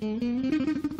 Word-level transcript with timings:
Mm-hmm. 0.00 0.95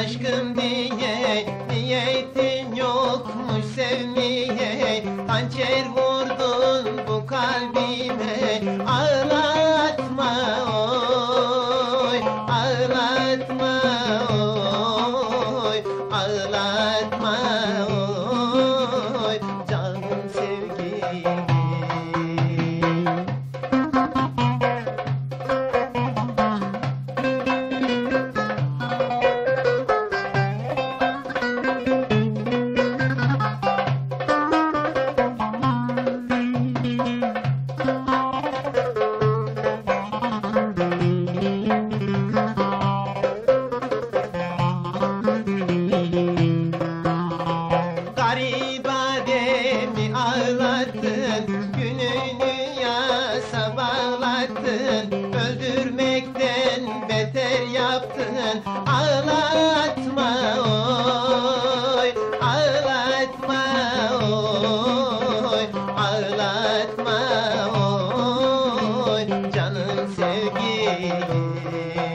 mágica 0.00 0.29
रे 71.32 72.09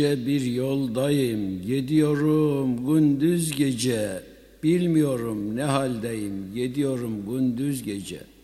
ince 0.00 0.26
bir 0.26 0.40
yoldayım, 0.40 1.62
gidiyorum 1.62 2.86
gündüz 2.86 3.56
gece, 3.56 4.22
bilmiyorum 4.62 5.56
ne 5.56 5.62
haldeyim, 5.62 6.54
gidiyorum 6.54 7.26
gündüz 7.26 7.82
gece.'' 7.82 8.39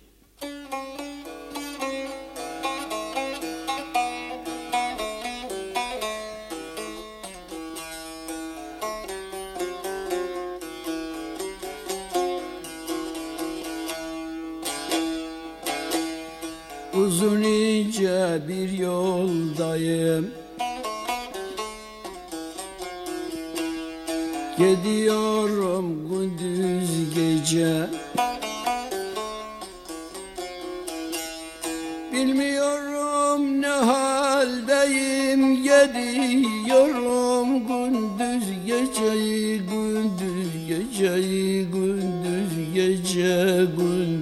Ağlıyorum 36.26 37.48
gündüz 37.66 38.44
gece, 38.66 39.56
gündüz 39.56 40.52
gece, 40.68 41.14
gündüz 41.72 42.74
gece, 42.74 43.66
gündüz 43.78 44.15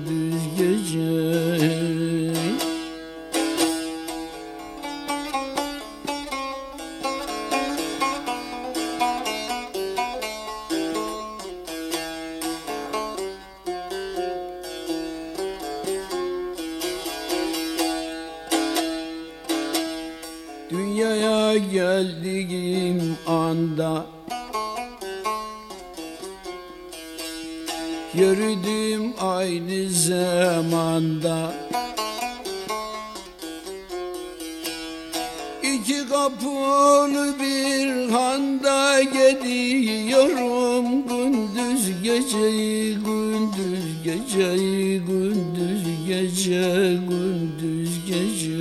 geceyi 42.34 42.94
gündüz 42.94 44.02
geceyi 44.04 45.00
gündüz 45.00 46.06
gece 46.06 46.98
gündüz 47.08 47.90
gece. 48.06 48.54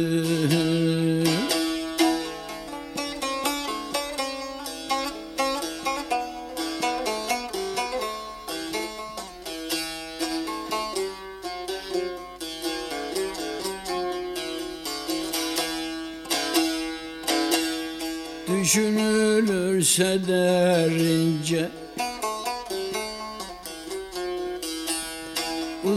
Düşünülürse 18.47 20.19
derince 20.27 21.69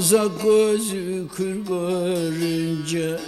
uzak 0.07 0.43
gözü 0.43 1.29
kır 1.37 1.55
görünce. 1.69 3.19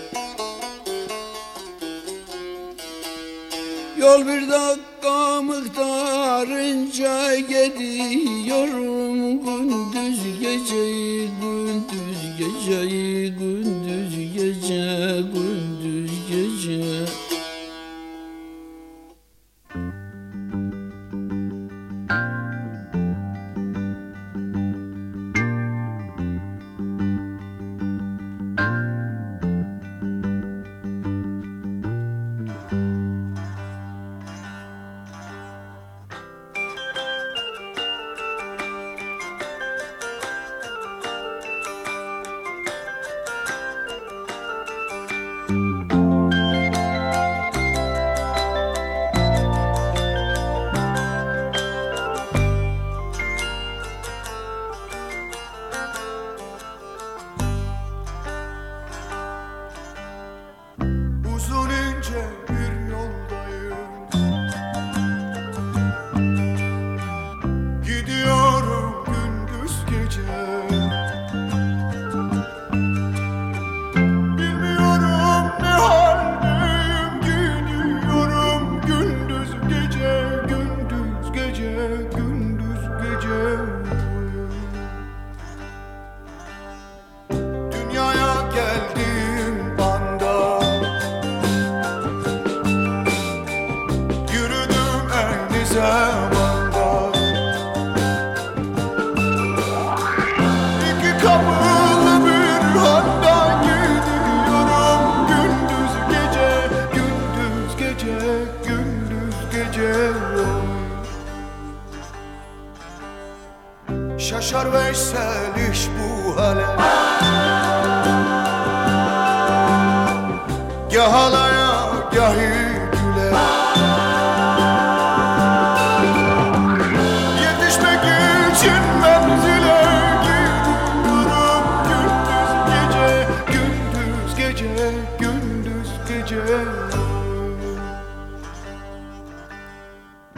Yol 3.98 4.26
bir 4.26 4.50
dakika 4.50 5.42
miktarınca 5.42 7.36
gidiyorum 7.36 9.18
gündüz 9.44 10.40
geceyi 10.40 11.28
gündüz 11.40 12.20
geceyi. 12.38 13.17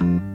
Mm-hmm. 0.00 0.29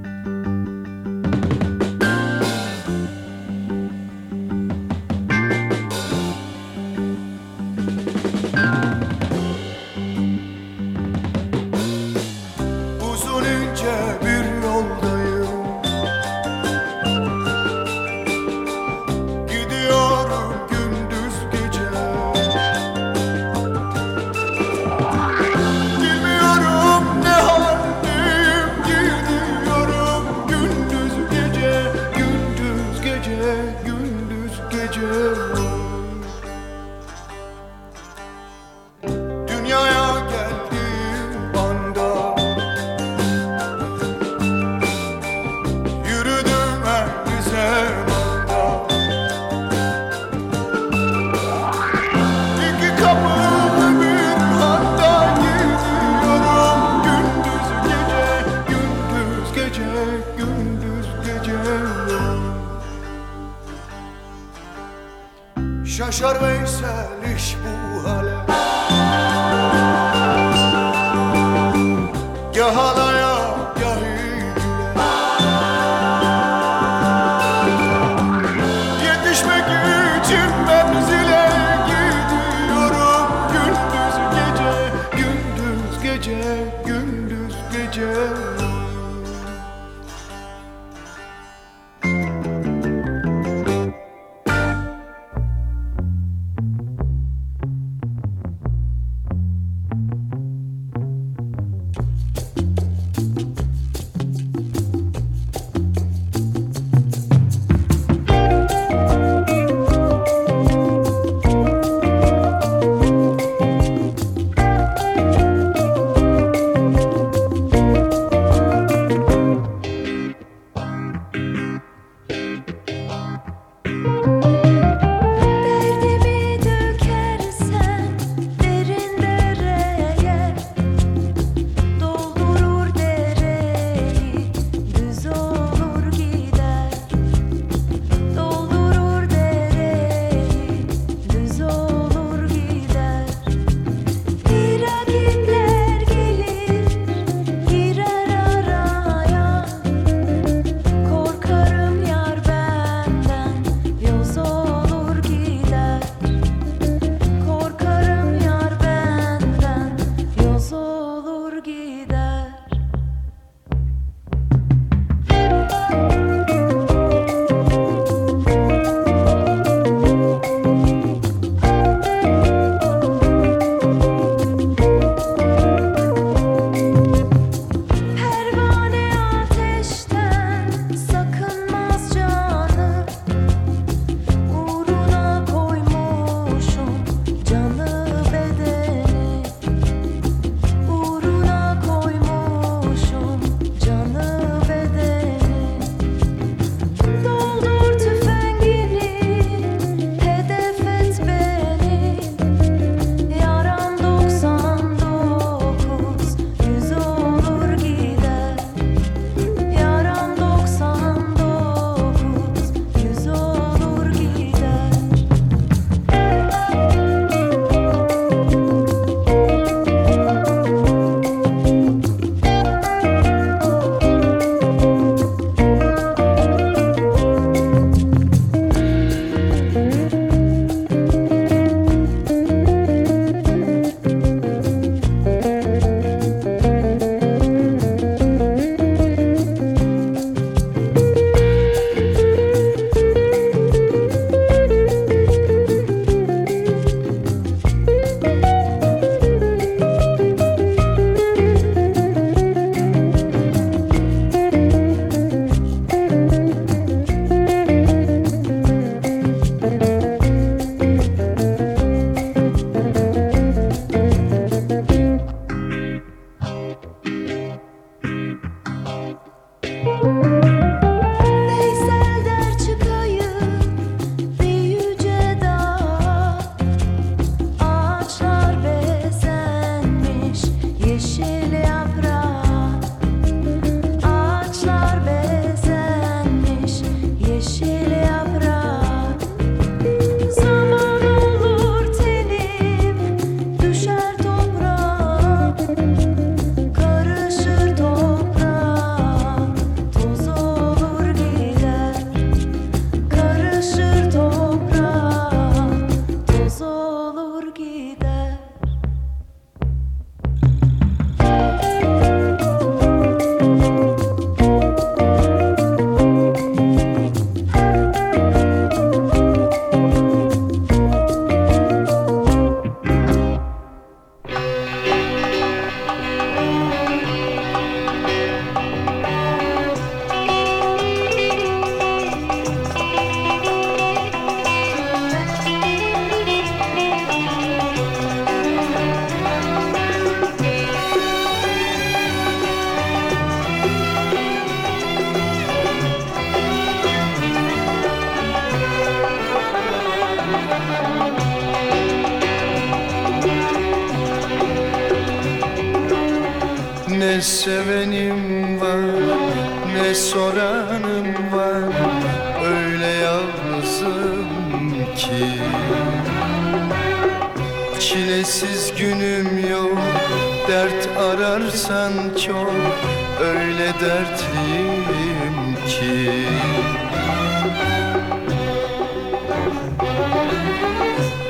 Öyle 373.56 373.74
dertliyim 373.74 375.56
ki. 375.68 376.24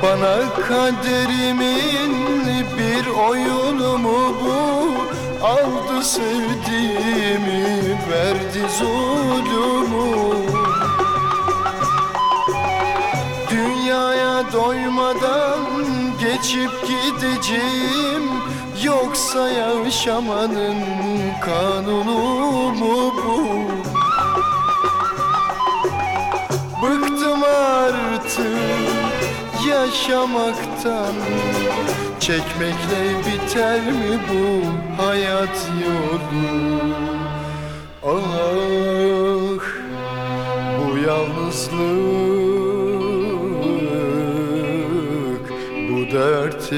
Bana 0.03 0.35
kaderimin 0.67 2.13
bir 2.77 3.07
oyunu 3.07 3.97
mu 3.97 4.35
bu 4.41 4.85
Aldı 5.45 6.03
sevdiğimi 6.03 7.97
verdi 8.11 8.61
zulümü. 8.79 10.35
Dünyaya 13.51 14.53
doymadan 14.53 15.65
geçip 16.19 16.71
gideceğim 16.87 18.44
Yoksa 18.85 19.49
yaşamanın 19.49 20.75
kanunu 21.45 22.19
mu 22.73 23.13
bu? 23.17 23.65
Bıktım 26.81 27.43
artık 27.43 28.47
yaşamaktan 29.69 31.13
Çekmekle 32.19 33.03
biter 33.25 33.81
mi 33.81 34.19
bu 34.29 34.63
hayat 35.03 35.69
yolu? 35.85 36.45
Ah 38.03 39.65
bu 40.79 40.97
yalnızlık 40.97 41.75
bu 45.89 45.97
dert 46.15 46.71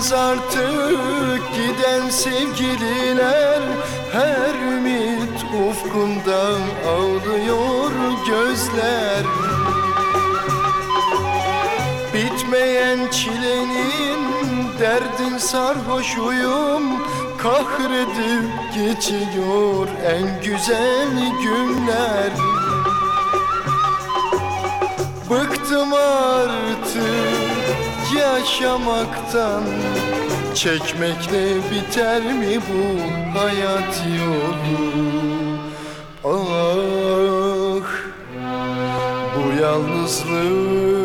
dönmez 0.00 0.12
artık 0.12 1.40
giden 1.54 2.08
sevgililer. 2.10 3.60
Her 4.12 4.54
ümit 4.72 5.44
ufkundan 5.68 6.60
ağlıyor 6.88 7.90
gözler. 8.26 9.24
Bitmeyen 12.14 13.10
çilenin 13.10 14.20
derdin 14.80 15.38
sarhoşuyum. 15.38 16.82
Kahredip 17.38 18.74
geçiyor 18.74 19.88
en 20.06 20.42
güzel 20.42 21.08
günler. 21.42 22.30
Bıktım 25.30 25.92
artık 25.92 27.39
yaşamaktan 28.18 29.62
Çekmekle 30.54 31.56
biter 31.56 32.22
mi 32.22 32.60
bu 32.68 33.00
hayat 33.38 34.02
yolu? 34.18 35.10
Ah 36.24 36.60
bu 39.36 39.62
yalnızlık 39.62 40.99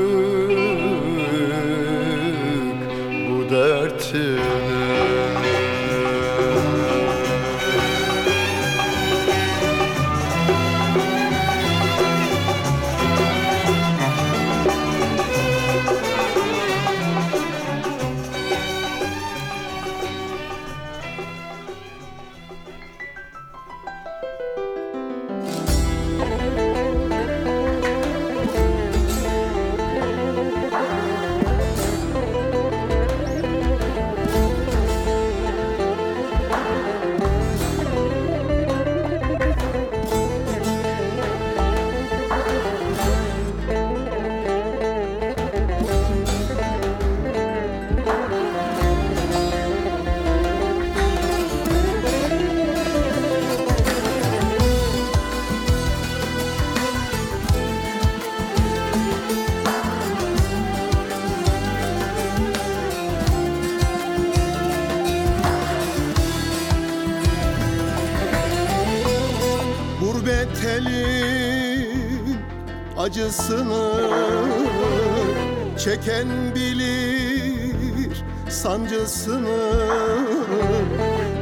sancısını 79.15 79.57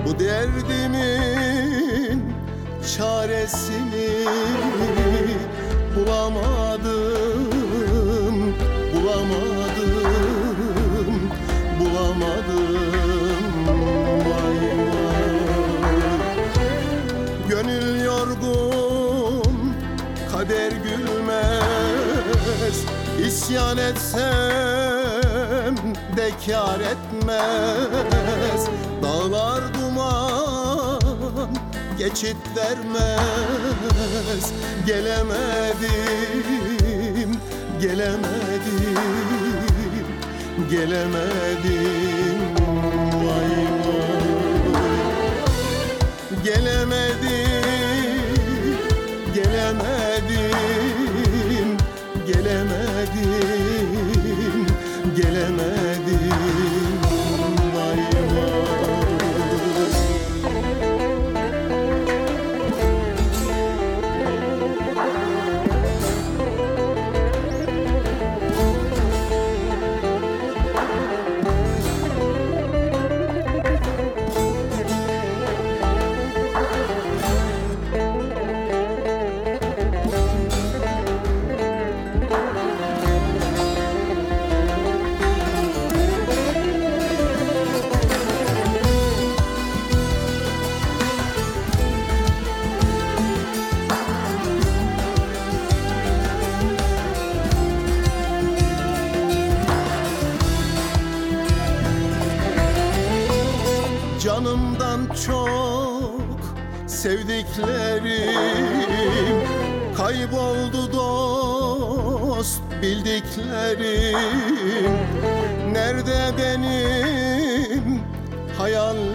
Bu 0.05 0.19
derdimin 0.19 2.23
çaresini 2.97 4.09
Bulamadım, 5.95 6.93
bulamadım, 8.93 10.11
bulamadım. 11.79 13.43
Vay 14.25 14.61
vay 14.87 15.37
Gönül 17.49 17.87
yorgun, 18.03 19.73
kader 20.31 20.71
gülmez. 20.71 22.77
İsyan 23.27 23.77
etsem 23.77 25.75
de 26.17 26.29
kar 26.45 26.79
etmez 26.79 27.52
geçit 32.03 32.37
vermez. 32.55 34.45
Gelemedim, 34.85 35.81
gelemedim, 37.81 38.97
gelemedim. 40.69 42.39
Vay 43.23 43.53
vay. 43.85 44.13
Gelemedim, 46.43 46.82
bildiklerim 113.13 114.97
Nerede 115.71 116.37
benim 116.37 118.01
hayallerim? 118.57 119.13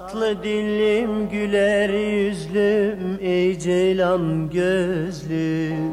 Tatlı 0.08 0.43
dillim 0.43 1.30
güler 1.30 1.89
yüzlüm 1.89 3.17
Ey 3.22 3.60
ceylan 3.60 4.50
gözlüm. 4.50 5.91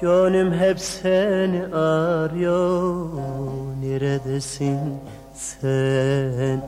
Gönlüm 0.00 0.52
hep 0.52 0.80
seni 0.80 1.74
arıyor 1.74 3.08
Neredesin 3.82 4.78
sen 5.34 6.60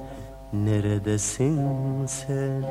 Neredesin 0.53 1.61
sen? 2.07 2.65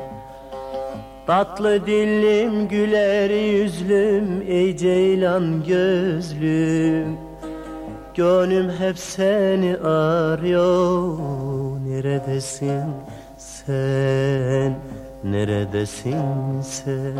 Tatlı 1.26 1.86
dillim 1.86 2.68
güler 2.68 3.30
yüzlüm 3.30 4.42
Ey 4.48 4.76
ceylan 4.76 5.64
gözlüm. 5.64 7.16
Gönlüm 8.14 8.70
hep 8.70 8.98
seni 8.98 9.76
arıyor 9.76 11.18
Neredesin 11.88 12.84
sen 13.38 14.76
Neredesin 15.24 16.62
sen 16.62 17.14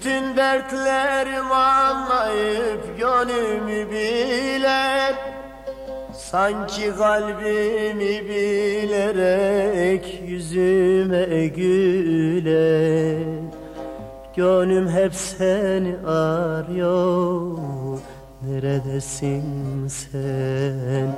Bütün 0.00 0.36
dertlerimi 0.36 1.54
anlayıp 1.54 2.98
gönlümü 2.98 3.90
bilen 3.90 5.14
Sanki 6.14 6.96
kalbimi 6.96 8.28
bilerek 8.28 10.22
yüzüme 10.26 11.46
güler. 11.46 13.24
Gönlüm 14.36 14.88
hep 14.88 15.14
seni 15.14 15.96
arıyor. 16.06 17.58
Neredesin 18.42 19.88
sen, 19.88 21.16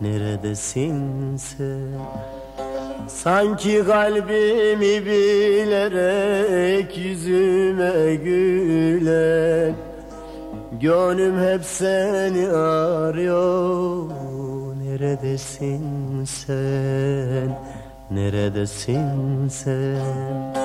neredesin 0.00 1.36
sen? 1.36 1.98
Sanki 3.08 3.84
kalbimi 3.86 5.06
bilerek 5.06 6.98
yüzüme 6.98 8.14
gülen 8.14 9.74
Gönlüm 10.80 11.38
hep 11.38 11.64
seni 11.64 12.48
arıyor. 12.48 14.04
Neredesin 14.82 16.24
sen, 16.24 17.58
neredesin 18.10 19.48
sen? 19.48 20.57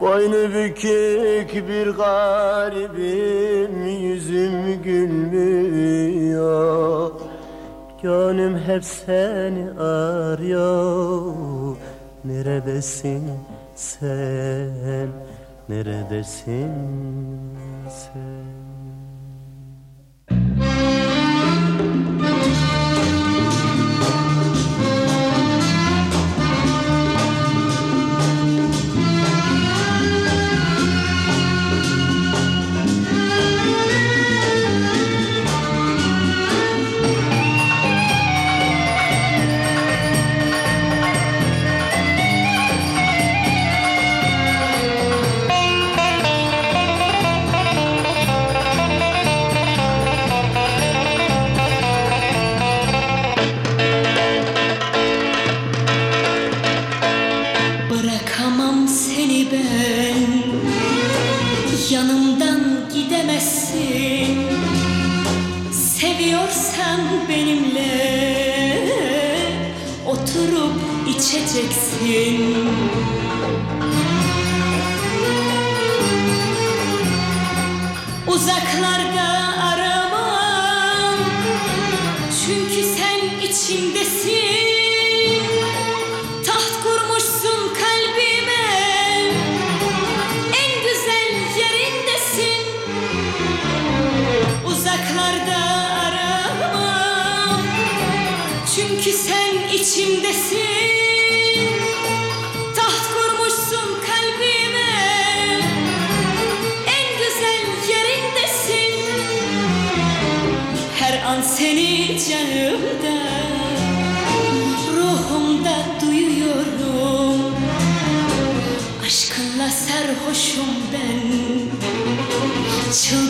Boynu 0.00 0.54
bükük 0.54 1.68
bir 1.68 1.86
garibim 1.86 3.86
Yüzüm 3.86 4.82
gülmüyor. 4.82 6.52
Gönlüm 8.02 8.58
hep 8.58 8.84
seni 8.84 9.80
arıyor. 9.80 11.76
Neredesin 12.24 13.30
sen, 13.74 15.08
neredesin 15.68 16.70
sen? 17.88 18.51
Uzaklar 78.32 79.11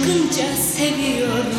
çılgınca 0.03 0.57
seviyorum. 0.57 1.52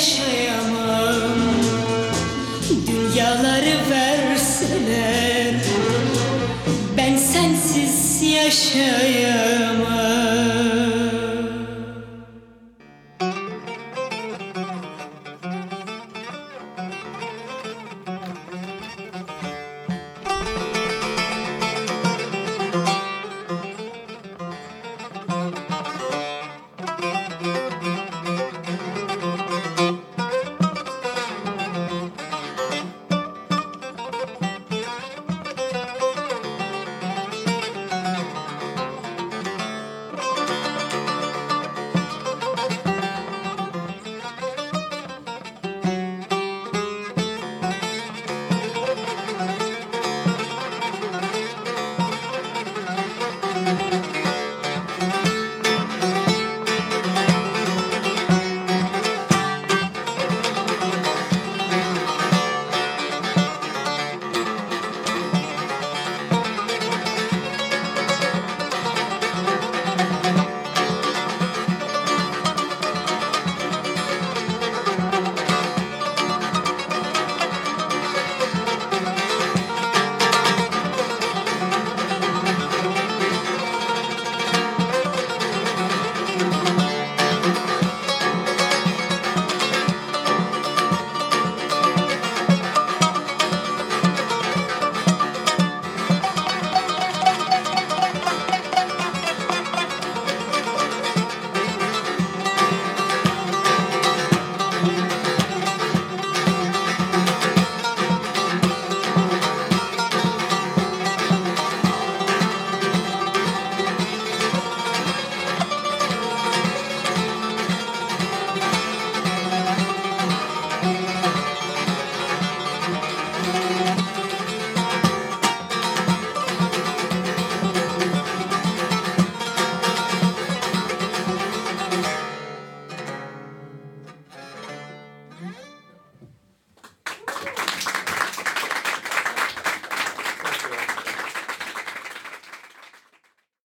Yaşayamam. 0.00 1.38
Dünyaları 2.86 3.76
verseler 3.90 5.54
Ben 6.96 7.16
sensiz 7.16 8.22
yaşayamam 8.22 9.19